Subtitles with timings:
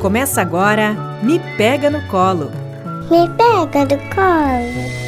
[0.00, 2.52] Começa agora Me Pega no Colo.
[3.10, 4.98] Me pega no colo.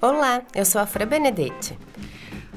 [0.00, 1.76] Olá, eu sou a Fra Benedetti.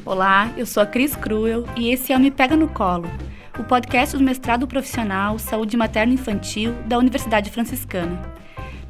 [0.05, 3.09] Olá, eu sou a Cris Cruel e esse é o Me Pega no Colo,
[3.57, 8.21] o podcast do mestrado profissional Saúde Materno Infantil da Universidade Franciscana.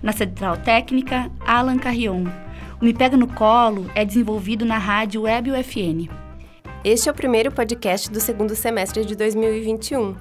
[0.03, 2.25] Na Central Técnica, Alan Carrion.
[2.81, 6.09] O Me Pega no Colo é desenvolvido na rádio Web UFN.
[6.83, 10.15] Este é o primeiro podcast do segundo semestre de 2021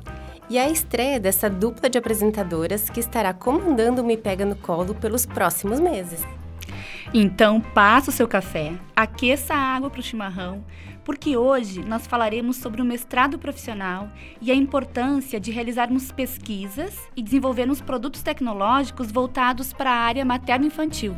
[0.51, 4.55] e é a estreia dessa dupla de apresentadoras que estará comandando o Me Pega no
[4.57, 6.23] Colo pelos próximos meses.
[7.15, 10.63] Então, passa o seu café, aqueça a água para o chimarrão,
[11.03, 17.23] porque hoje nós falaremos sobre o mestrado profissional e a importância de realizarmos pesquisas e
[17.23, 21.17] desenvolvermos produtos tecnológicos voltados para a área materno-infantil.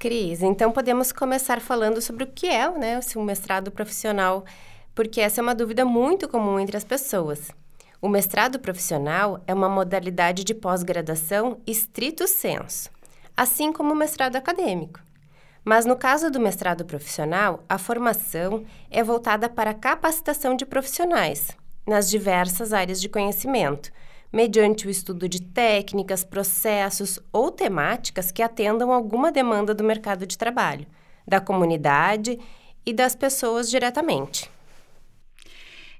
[0.00, 4.46] Cris, então podemos começar falando sobre o que é né, o mestrado profissional,
[4.94, 7.50] porque essa é uma dúvida muito comum entre as pessoas.
[8.00, 12.88] O mestrado profissional é uma modalidade de pós-graduação estrito senso,
[13.36, 15.00] assim como o mestrado acadêmico.
[15.62, 21.48] Mas no caso do mestrado profissional, a formação é voltada para a capacitação de profissionais
[21.86, 23.92] nas diversas áreas de conhecimento,
[24.32, 30.38] mediante o estudo de técnicas, processos ou temáticas que atendam alguma demanda do mercado de
[30.38, 30.86] trabalho,
[31.26, 32.38] da comunidade
[32.84, 34.50] e das pessoas diretamente.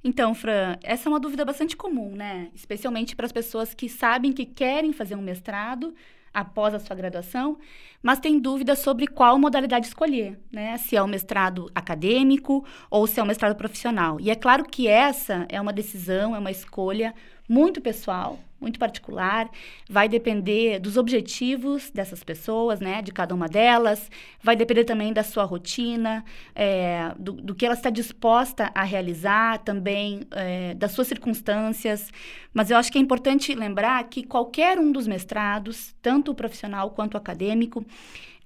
[0.03, 2.49] Então, Fran, essa é uma dúvida bastante comum, né?
[2.55, 5.95] Especialmente para as pessoas que sabem que querem fazer um mestrado
[6.33, 7.59] após a sua graduação,
[8.03, 10.79] mas tem dúvida sobre qual modalidade escolher, né?
[10.79, 14.19] Se é um mestrado acadêmico ou se é um mestrado profissional.
[14.21, 17.15] E é claro que essa é uma decisão, é uma escolha
[17.51, 19.51] muito pessoal, muito particular,
[19.89, 24.09] vai depender dos objetivos dessas pessoas, né, de cada uma delas,
[24.41, 26.25] vai depender também da sua rotina,
[26.55, 32.13] é, do, do, que ela está disposta a realizar, também é, das suas circunstâncias.
[32.55, 36.91] Mas eu acho que é importante lembrar que qualquer um dos mestrados, tanto o profissional
[36.91, 37.85] quanto o acadêmico,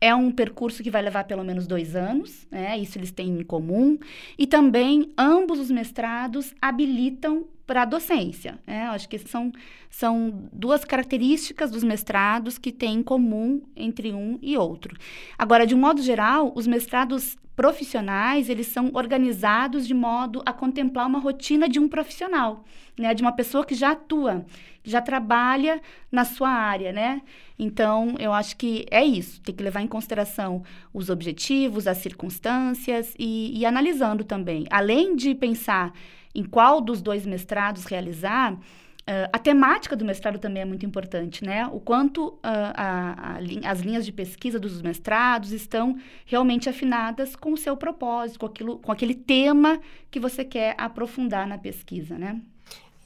[0.00, 2.76] é um percurso que vai levar pelo menos dois anos, né?
[2.78, 3.98] Isso eles têm em comum.
[4.38, 8.58] E também ambos os mestrados habilitam para a docência.
[8.66, 8.82] Né?
[8.88, 9.52] Acho que são,
[9.90, 14.96] são duas características dos mestrados que têm em comum entre um e outro.
[15.38, 21.06] Agora, de um modo geral, os mestrados profissionais, eles são organizados de modo a contemplar
[21.06, 22.64] uma rotina de um profissional,
[22.98, 24.44] né, de uma pessoa que já atua,
[24.82, 27.22] já trabalha na sua área, né?
[27.58, 33.14] Então, eu acho que é isso, tem que levar em consideração os objetivos, as circunstâncias
[33.18, 34.66] e, e analisando também.
[34.68, 35.92] Além de pensar
[36.34, 38.58] em qual dos dois mestrados realizar,
[39.04, 41.66] Uh, a temática do mestrado também é muito importante, né?
[41.66, 47.52] O quanto uh, a, a, as linhas de pesquisa dos mestrados estão realmente afinadas com
[47.52, 49.78] o seu propósito, com, aquilo, com aquele tema
[50.10, 52.40] que você quer aprofundar na pesquisa, né?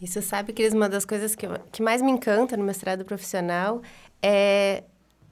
[0.00, 3.82] Isso sabe, Cris, uma das coisas que, que mais me encanta no mestrado profissional
[4.22, 4.84] é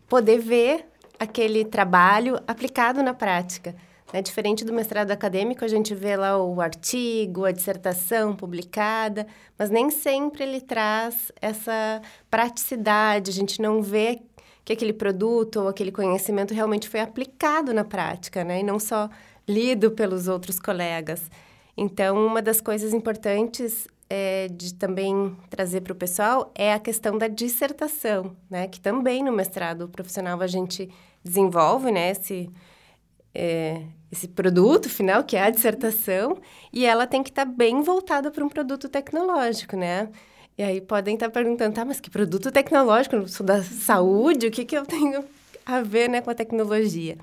[0.09, 0.85] poder ver
[1.17, 3.77] aquele trabalho aplicado na prática.
[4.17, 9.27] É diferente do mestrado acadêmico, a gente vê lá o artigo, a dissertação publicada,
[9.59, 12.01] mas nem sempre ele traz essa
[12.31, 14.23] praticidade, a gente não vê
[14.65, 18.61] que aquele produto ou aquele conhecimento realmente foi aplicado na prática, né?
[18.61, 19.11] E não só
[19.47, 21.31] lido pelos outros colegas.
[21.77, 27.19] Então, uma das coisas importantes é, de também trazer para o pessoal é a questão
[27.19, 28.67] da dissertação, né?
[28.67, 30.89] Que também no mestrado profissional a gente
[31.23, 32.13] desenvolve, né?
[32.13, 32.51] Esse,
[33.37, 36.39] é, esse produto final, que é a dissertação,
[36.73, 40.09] e ela tem que estar tá bem voltada para um produto tecnológico, né?
[40.57, 43.17] E aí podem estar tá perguntando, tá, mas que produto tecnológico?
[43.17, 45.23] Eu sou da saúde, o que, que eu tenho
[45.67, 47.19] a ver né, com a tecnologia?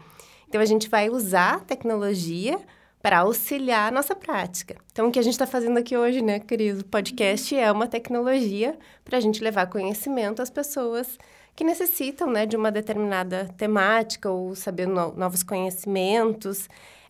[0.47, 2.59] Então, a gente vai usar tecnologia
[3.01, 4.75] para auxiliar a nossa prática.
[4.91, 6.81] Então, o que a gente está fazendo aqui hoje, né, querido?
[6.81, 11.17] O podcast é uma tecnologia para a gente levar conhecimento às pessoas
[11.55, 16.67] que necessitam né, de uma determinada temática ou saber no novos conhecimentos.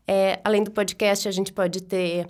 [0.08, 2.28] É, além do podcast, a gente pode ter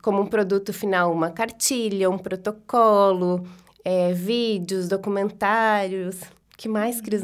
[0.00, 3.46] como um produto final uma cartilha, um protocolo,
[3.84, 6.20] é, vídeos, documentários
[6.56, 7.22] que mais, Cris,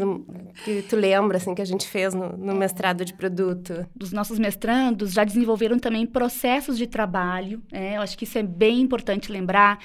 [0.63, 3.87] que tu lembra, assim, que a gente fez no, no, mestrado de produto?
[3.99, 7.63] Os nossos mestrandos já desenvolveram também processos de trabalho.
[7.73, 9.79] É, eu acho que isso é bem importante lembrar,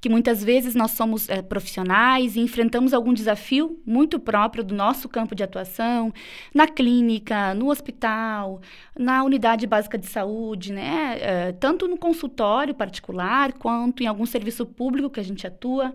[0.00, 5.06] que muitas vezes nós somos é, profissionais e enfrentamos algum desafio muito próprio do nosso
[5.06, 6.10] campo de atuação,
[6.54, 8.62] na clínica, no hospital,
[8.98, 11.18] na unidade básica de saúde, né?
[11.20, 15.94] É, tanto no consultório particular, quanto em algum serviço público que a gente atua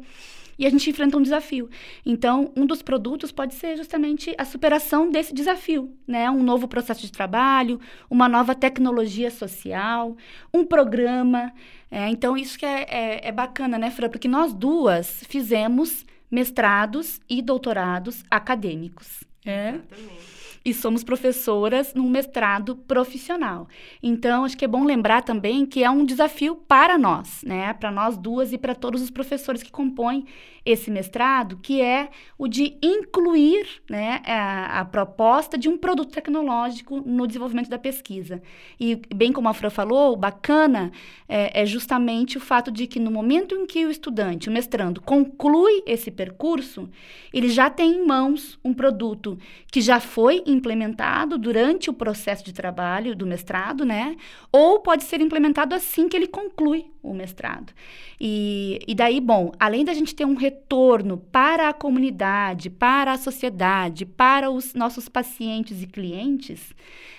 [0.60, 1.70] e a gente enfrenta um desafio.
[2.06, 6.30] Então, um dos produtos pode ser justamente a superação desse desafio, né?
[6.30, 7.80] Um novo processo de trabalho,
[8.10, 10.18] uma nova tecnologia social,
[10.54, 11.54] um programa.
[11.90, 14.10] É, então, isso que é, é, é bacana, né, Fran?
[14.10, 19.24] Porque nós duas fizemos mestrados e doutorados acadêmicos.
[19.46, 19.70] É?
[19.70, 23.68] Exatamente e somos professoras num mestrado profissional.
[24.02, 27.74] Então, acho que é bom lembrar também que é um desafio para nós, né?
[27.74, 30.26] Para nós duas e para todos os professores que compõem
[30.66, 37.02] esse mestrado, que é o de incluir né, a, a, proposta de um produto tecnológico
[37.02, 38.42] no desenvolvimento da pesquisa.
[38.80, 40.92] E, bem como a Fran falou, bacana
[41.28, 45.02] é, é justamente o fato de que no momento em que o estudante, o mestrando,
[45.02, 46.90] conclui esse percurso,
[47.34, 49.38] ele já tem em mãos um produto
[49.72, 54.16] que já foi implementado durante o processo de trabalho do mestrado, né?
[54.52, 57.74] Ou pode ser implementado assim que ele conclui o mestrado.
[58.20, 63.18] E, e daí, bom, além da gente ter um retorno para a comunidade, para a
[63.18, 66.74] sociedade, para os nossos pacientes e clientes,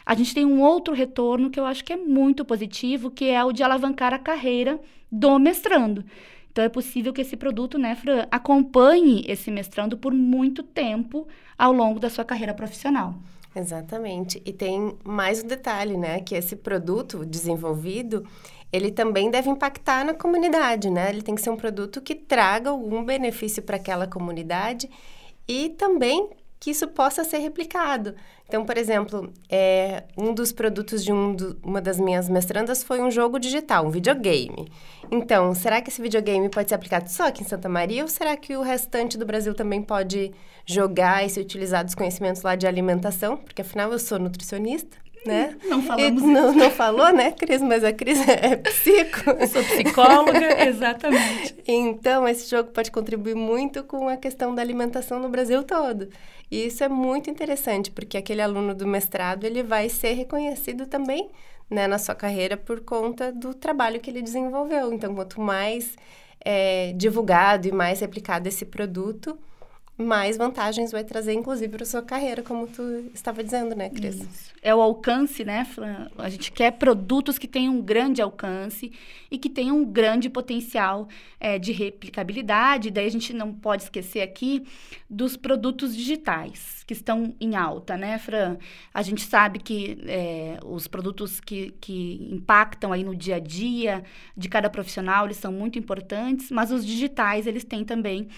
[0.04, 3.42] a gente tem um outro retorno que eu acho que é muito positivo, que é
[3.44, 4.80] o de alavancar a carreira
[5.10, 6.04] do mestrando.
[6.50, 11.26] Então, é possível que esse produto, né, Fran, acompanhe esse mestrando por muito tempo
[11.56, 13.14] ao longo da sua carreira profissional.
[13.54, 14.40] Exatamente.
[14.44, 18.24] E tem mais um detalhe, né, que esse produto desenvolvido,
[18.72, 21.10] ele também deve impactar na comunidade, né?
[21.10, 24.88] Ele tem que ser um produto que traga algum benefício para aquela comunidade
[25.48, 26.30] e também
[26.60, 28.14] que isso possa ser replicado.
[28.50, 33.00] Então, por exemplo, é, um dos produtos de um do, uma das minhas mestrandas foi
[33.00, 34.68] um jogo digital, um videogame.
[35.08, 38.36] Então, será que esse videogame pode ser aplicado só aqui em Santa Maria ou será
[38.36, 40.32] que o restante do Brasil também pode
[40.66, 43.36] jogar e se utilizar dos conhecimentos lá de alimentação?
[43.36, 45.56] Porque afinal eu sou nutricionista né?
[45.64, 47.60] Não falamos não, não, falou, né, Cris?
[47.60, 49.30] Mas a Cris é psico.
[49.30, 51.54] Eu sou psicóloga, exatamente.
[51.66, 56.08] Então, esse jogo pode contribuir muito com a questão da alimentação no Brasil todo.
[56.50, 61.30] E isso é muito interessante, porque aquele aluno do mestrado, ele vai ser reconhecido também,
[61.68, 64.92] né, na sua carreira por conta do trabalho que ele desenvolveu.
[64.92, 65.96] Então, quanto mais
[66.44, 69.38] é, divulgado e mais replicado esse produto,
[70.00, 72.82] mais vantagens vai trazer, inclusive, para sua carreira, como tu
[73.14, 74.16] estava dizendo, né, Cris?
[74.16, 74.50] Isso.
[74.62, 76.08] É o alcance, né, Fran?
[76.18, 78.92] A gente quer produtos que tenham um grande alcance
[79.30, 81.08] e que tenham um grande potencial
[81.38, 82.90] é, de replicabilidade.
[82.90, 84.64] Daí a gente não pode esquecer aqui
[85.08, 88.58] dos produtos digitais, que estão em alta, né, Fran?
[88.92, 94.02] A gente sabe que é, os produtos que, que impactam aí no dia a dia
[94.36, 98.28] de cada profissional, eles são muito importantes, mas os digitais, eles têm também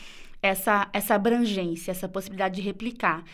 [0.43, 3.25] essa, essa abrangência, essa possibilidade de replicar.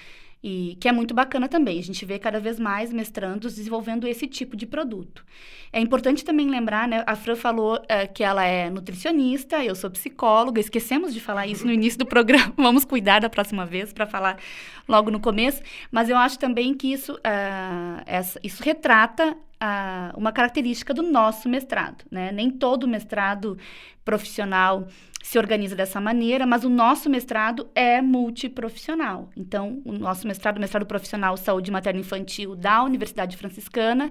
[0.41, 1.81] E que é muito bacana também.
[1.81, 5.25] A gente vê cada vez mais mestrandos desenvolvendo esse tipo de produto.
[5.73, 7.03] É importante também lembrar, né?
[7.09, 10.61] A Fran falou é, que ela é nutricionista, eu sou psicóloga.
[10.61, 12.55] Esquecemos de falar isso no início do programa.
[12.57, 14.39] Vamos cuidar da próxima vez para falar
[14.87, 15.61] logo no começo.
[15.91, 21.49] Mas eu acho também que isso, uh, essa, isso retrata uh, uma característica do nosso
[21.49, 22.33] mestrado, né?
[22.33, 23.59] Nem todo mestrado
[24.05, 24.87] profissional
[25.23, 29.29] se organiza dessa maneira, mas o nosso mestrado é multiprofissional.
[29.37, 34.11] Então, o nosso mestrado, o mestrado profissional Saúde Materno Infantil da Universidade Franciscana,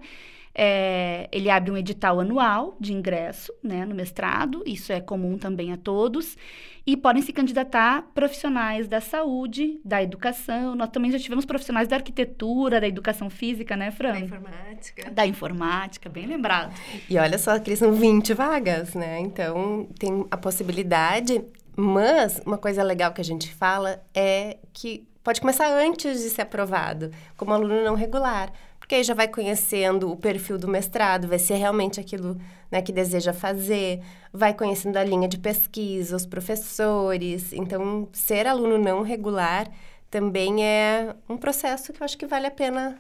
[0.60, 5.72] é, ele abre um edital anual de ingresso né, no mestrado, isso é comum também
[5.72, 6.36] a todos,
[6.84, 10.74] e podem se candidatar profissionais da saúde, da educação.
[10.74, 14.14] Nós também já tivemos profissionais da arquitetura, da educação física, né, Fran?
[14.14, 15.12] Da informática.
[15.12, 16.74] Da informática, bem lembrado.
[17.08, 19.20] E olha só, Cris, são 20 vagas, né?
[19.20, 21.44] Então, tem a possibilidade,
[21.76, 26.44] mas uma coisa legal que a gente fala é que pode começar antes de ser
[26.44, 28.52] aprovado, como aluno não regular
[28.88, 32.38] porque aí já vai conhecendo o perfil do mestrado, vai ser realmente aquilo
[32.72, 34.02] né, que deseja fazer,
[34.32, 37.52] vai conhecendo a linha de pesquisa, os professores.
[37.52, 39.70] Então, ser aluno não regular
[40.10, 42.98] também é um processo que eu acho que vale a pena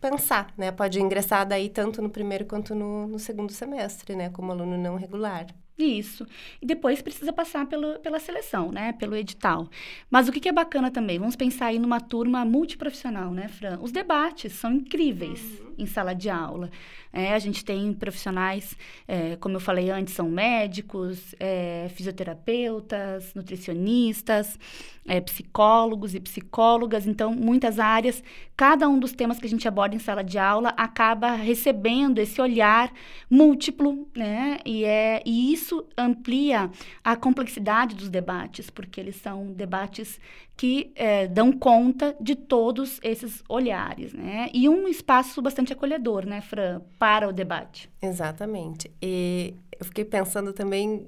[0.00, 0.72] pensar, né?
[0.72, 4.30] Pode ingressar daí tanto no primeiro quanto no, no segundo semestre, né?
[4.30, 5.46] Como aluno não regular.
[5.78, 6.26] Isso.
[6.60, 8.92] E depois precisa passar pelo, pela seleção, né?
[8.94, 9.68] Pelo edital.
[10.10, 11.20] Mas o que, que, é bacana também?
[11.20, 13.78] Vamos pensar aí numa turma multiprofissional, né, Fran?
[13.80, 15.74] Os debates são incríveis uhum.
[15.78, 16.68] em sala de aula.
[17.12, 24.58] É, a gente tem profissionais, é, como eu falei antes, são médicos, é, fisioterapeutas, nutricionistas,
[25.06, 27.06] é, psicólogos e psicólogas.
[27.06, 28.22] Então, muitas áreas.
[28.56, 32.40] Cada um dos temas que a gente aborda em sala de aula acaba recebendo esse
[32.40, 32.92] olhar
[33.30, 34.58] múltiplo, né?
[34.64, 36.70] E, é, e isso amplia
[37.02, 40.20] a complexidade dos debates, porque eles são debates
[40.58, 44.50] que é, dão conta de todos esses olhares, né?
[44.52, 47.90] E um espaço bastante acolhedor, né, Fran, para o debate.
[48.02, 48.94] Exatamente.
[49.00, 51.06] E eu fiquei pensando também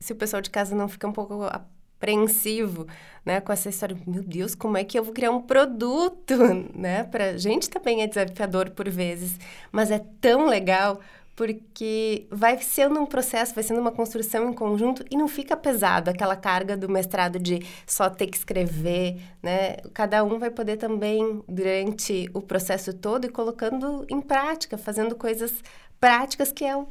[0.00, 2.86] se o pessoal de casa não fica um pouco apreensivo,
[3.22, 6.38] né, com essa história, meu Deus, como é que eu vou criar um produto,
[6.74, 7.04] né?
[7.04, 9.38] Pra gente também é desafiador por vezes,
[9.70, 11.00] mas é tão legal
[11.34, 16.10] porque vai sendo um processo, vai sendo uma construção em conjunto e não fica pesado
[16.10, 19.76] aquela carga do mestrado de só ter que escrever, né?
[19.94, 25.62] Cada um vai poder também, durante o processo todo, ir colocando em prática, fazendo coisas
[25.98, 26.86] práticas que é o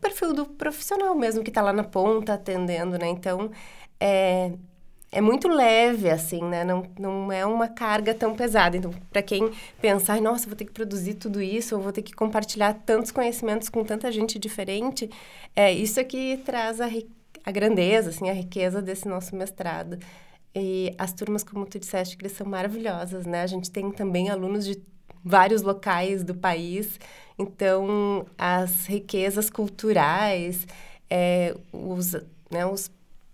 [0.00, 3.08] perfil do profissional mesmo, que está lá na ponta atendendo, né?
[3.08, 3.50] Então,
[3.98, 4.52] é,
[5.12, 6.64] é muito leve, assim, né?
[6.64, 8.76] Não, não é uma carga tão pesada.
[8.76, 9.50] Então, para quem
[9.80, 13.68] pensar, nossa, vou ter que produzir tudo isso, ou vou ter que compartilhar tantos conhecimentos
[13.68, 15.10] com tanta gente diferente,
[15.56, 16.88] é isso é que traz a,
[17.44, 19.98] a grandeza, assim, a riqueza desse nosso mestrado.
[20.54, 23.42] E as turmas, como tu disseste, que são maravilhosas, né?
[23.42, 24.80] A gente tem também alunos de
[25.24, 26.98] vários locais do país,
[27.38, 30.66] então as riquezas culturais,
[31.08, 32.12] é, os,
[32.50, 32.90] né, os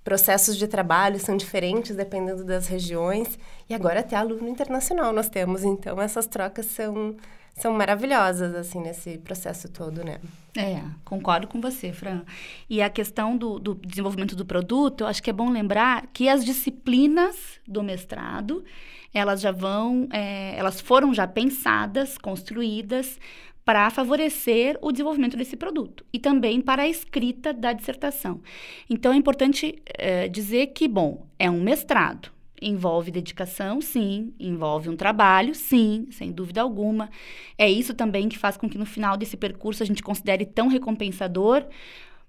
[0.06, 3.36] processos de trabalho são diferentes dependendo das regiões.
[3.68, 5.64] E agora até aluno internacional nós temos.
[5.64, 7.16] Então, essas trocas são,
[7.52, 10.20] são maravilhosas, assim, nesse processo todo, né?
[10.56, 12.22] É, concordo com você, Fran.
[12.70, 16.28] E a questão do, do desenvolvimento do produto, eu acho que é bom lembrar que
[16.28, 17.36] as disciplinas
[17.66, 18.64] do mestrado,
[19.12, 23.18] elas já vão, é, elas foram já pensadas, construídas
[23.66, 28.40] para favorecer o desenvolvimento desse produto e também para a escrita da dissertação.
[28.88, 32.30] Então é importante é, dizer que, bom, é um mestrado.
[32.62, 34.32] Envolve dedicação, sim.
[34.38, 37.11] Envolve um trabalho, sim, sem dúvida alguma.
[37.58, 40.68] É isso também que faz com que no final desse percurso a gente considere tão
[40.68, 41.66] recompensador.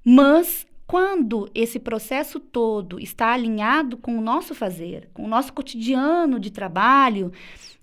[0.03, 6.39] Mas quando esse processo todo está alinhado com o nosso fazer, com o nosso cotidiano
[6.39, 7.31] de trabalho,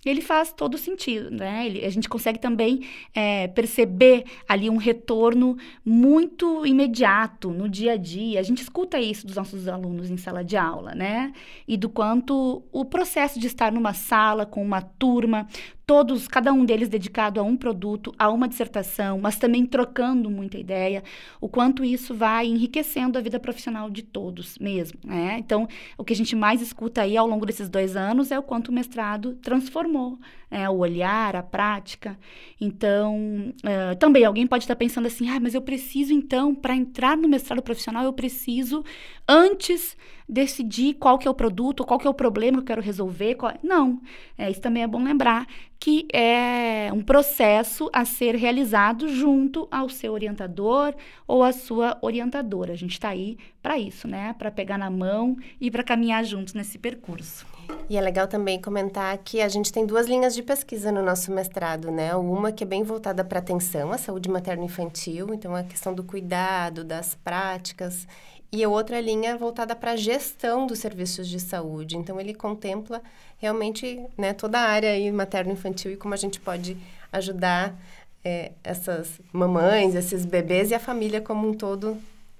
[0.03, 1.65] ele faz todo sentido, né?
[1.65, 2.81] Ele, a gente consegue também
[3.13, 8.39] é, perceber ali um retorno muito imediato no dia a dia.
[8.39, 11.33] A gente escuta isso dos nossos alunos em sala de aula, né?
[11.67, 15.47] E do quanto o processo de estar numa sala com uma turma,
[15.85, 20.57] todos, cada um deles dedicado a um produto, a uma dissertação, mas também trocando muita
[20.57, 21.03] ideia,
[21.39, 25.37] o quanto isso vai enriquecendo a vida profissional de todos mesmo, né?
[25.37, 28.43] Então, o que a gente mais escuta aí ao longo desses dois anos é o
[28.43, 30.17] quanto o mestrado transformou
[30.49, 32.17] é, o olhar, a prática.
[32.59, 37.17] Então, uh, também alguém pode estar pensando assim, ah, mas eu preciso então, para entrar
[37.17, 38.83] no mestrado profissional, eu preciso
[39.27, 42.81] antes decidir qual que é o produto, qual que é o problema que eu quero
[42.81, 43.35] resolver.
[43.35, 43.53] Qual...
[43.61, 44.01] Não,
[44.37, 45.47] é, isso também é bom lembrar
[45.85, 50.95] que é um processo a ser realizado junto ao seu orientador
[51.27, 52.73] ou à sua orientadora.
[52.73, 54.33] A gente está aí para isso, né?
[54.33, 57.45] Para pegar na mão e para caminhar juntos nesse percurso.
[57.87, 61.31] E é legal também comentar que a gente tem duas linhas de pesquisa no nosso
[61.31, 62.15] mestrado, né?
[62.15, 66.83] Uma que é bem voltada para atenção, a saúde materno-infantil, então a questão do cuidado,
[66.83, 68.07] das práticas,
[68.51, 71.97] e a outra linha voltada para a gestão dos serviços de saúde.
[71.97, 73.01] Então ele contempla
[73.37, 76.77] realmente né, toda a área materno-infantil e como a gente pode
[77.11, 77.75] ajudar
[78.23, 81.97] é, essas mamães, esses bebês e a família como um todo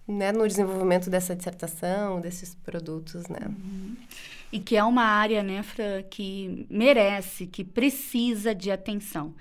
[0.08, 3.40] né, no desenvolvimento dessa dissertação, desses produtos, né?
[3.48, 3.96] Uhum
[4.56, 9.34] e que é uma área, né, Fran, que merece, que precisa de atenção.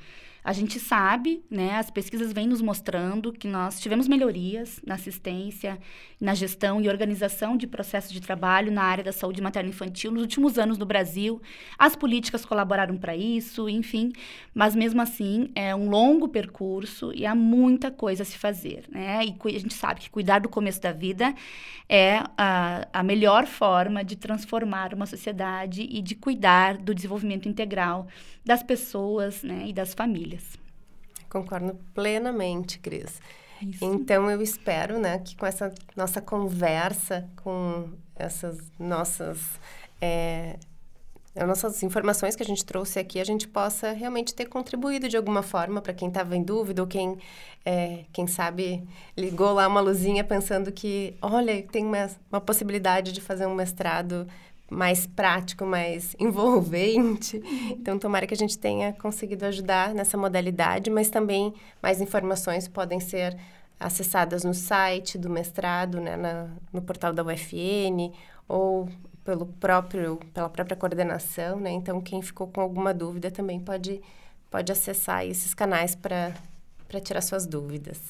[0.45, 5.79] A gente sabe, né, as pesquisas vêm nos mostrando que nós tivemos melhorias na assistência,
[6.21, 10.59] na gestão e organização de processos de trabalho na área da saúde materno-infantil nos últimos
[10.59, 11.41] anos no Brasil.
[11.79, 14.13] As políticas colaboraram para isso, enfim,
[14.55, 19.25] mas mesmo assim é um longo percurso e há muita coisa a se fazer, né?
[19.25, 21.35] E a gente sabe que cuidar do começo da vida
[21.89, 28.07] é a, a melhor forma de transformar uma sociedade e de cuidar do desenvolvimento integral
[28.45, 30.34] das pessoas né, e das famílias.
[31.29, 33.21] Concordo plenamente, Cris.
[33.61, 33.85] Isso.
[33.85, 39.41] Então, eu espero né, que com essa nossa conversa, com essas nossas,
[40.01, 40.57] é,
[41.35, 45.43] nossas informações que a gente trouxe aqui, a gente possa realmente ter contribuído de alguma
[45.43, 47.19] forma para quem estava em dúvida ou quem,
[47.65, 48.87] é, quem sabe,
[49.17, 54.27] ligou lá uma luzinha pensando que, olha, tem uma, uma possibilidade de fazer um mestrado
[54.75, 57.41] mais prático, mais envolvente.
[57.71, 63.01] Então, tomara que a gente tenha conseguido ajudar nessa modalidade, mas também mais informações podem
[63.01, 63.37] ser
[63.79, 68.13] acessadas no site do mestrado, né, na, no portal da UFN
[68.49, 68.89] ou
[69.25, 71.71] pelo próprio, pela própria coordenação, né?
[71.71, 74.03] Então, quem ficou com alguma dúvida também pode,
[74.51, 76.35] pode acessar esses canais para
[77.03, 78.03] tirar suas dúvidas.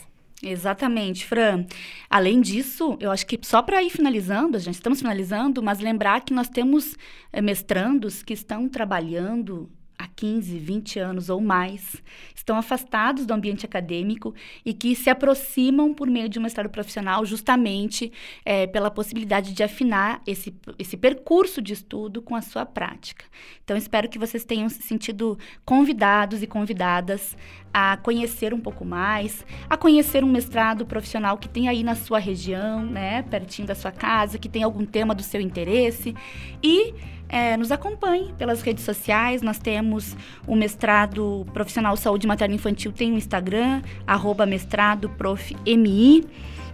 [0.47, 1.65] Exatamente, Fran.
[2.09, 6.35] Além disso, eu acho que só para ir finalizando, já estamos finalizando, mas lembrar que
[6.35, 6.95] nós temos
[7.33, 9.71] é, mestrandos que estão trabalhando
[10.17, 12.03] 15, 20 anos ou mais,
[12.35, 17.25] estão afastados do ambiente acadêmico e que se aproximam por meio de um mestrado profissional
[17.25, 18.13] justamente
[18.45, 23.25] é, pela possibilidade de afinar esse, esse percurso de estudo com a sua prática.
[23.65, 27.37] Então, espero que vocês tenham se sentido convidados e convidadas
[27.73, 32.21] a conhecer um pouco mais, a conhecer um mestrado profissional que tem aí na sua
[32.21, 36.15] região, né, pertinho da sua casa, que tem algum tema do seu interesse
[36.63, 36.95] e
[37.35, 39.43] é, nos acompanhe pelas redes sociais.
[39.43, 45.57] Nós temos o mestrado profissional saúde materno infantil, tem o Instagram, arroba mestrado prof.
[45.67, 46.25] MI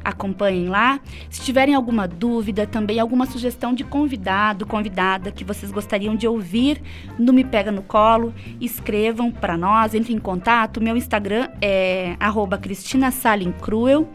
[0.05, 1.01] acompanhem lá.
[1.31, 6.83] Se tiverem alguma dúvida, também alguma sugestão de convidado, convidada que vocês gostariam de ouvir
[7.19, 10.79] no Me Pega no Colo, escrevam para nós, entrem em contato.
[10.79, 12.17] Meu Instagram é
[12.61, 14.09] @cristina_salincruel.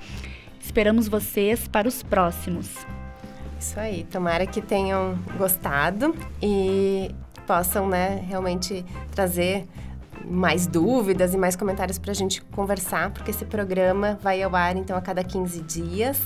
[0.60, 2.86] Esperamos vocês para os próximos.
[3.65, 7.10] Isso aí, tomara que tenham gostado e
[7.48, 9.67] possam, né, realmente trazer
[10.24, 14.77] mais dúvidas e mais comentários para a gente conversar, porque esse programa vai ao ar
[14.77, 16.22] então a cada 15 dias.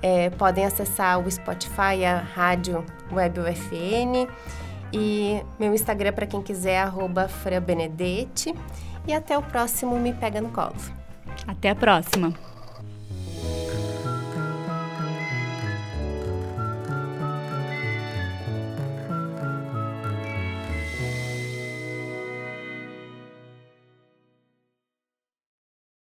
[0.00, 4.28] É, podem acessar o Spotify, a rádio Web UFN
[4.92, 7.28] e meu Instagram para quem quiser, arroba
[9.08, 10.76] E até o próximo Me Pega no Colo.
[11.48, 12.55] Até a próxima!